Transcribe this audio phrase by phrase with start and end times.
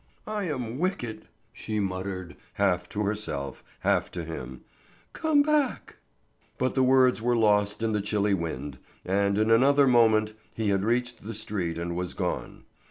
[0.25, 4.61] "I am wicked," she muttered, half to herself, half to him;
[5.13, 5.97] "come back!"
[6.57, 10.83] but the words were lost in the chilly wind, and in another moment he had
[10.85, 12.63] reached the street and was gone.